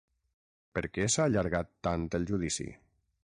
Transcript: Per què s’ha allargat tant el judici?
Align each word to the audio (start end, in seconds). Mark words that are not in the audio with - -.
Per 0.77 0.83
què 0.95 1.05
s’ha 1.15 1.27
allargat 1.31 1.71
tant 1.89 2.09
el 2.21 2.27
judici? 2.31 2.69